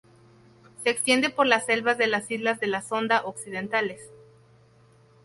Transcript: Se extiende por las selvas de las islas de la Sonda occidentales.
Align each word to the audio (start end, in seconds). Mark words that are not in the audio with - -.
Se 0.83 0.89
extiende 0.89 1.29
por 1.29 1.45
las 1.45 1.67
selvas 1.67 1.99
de 1.99 2.07
las 2.07 2.31
islas 2.31 2.59
de 2.59 2.65
la 2.65 2.81
Sonda 2.81 3.21
occidentales. 3.23 4.01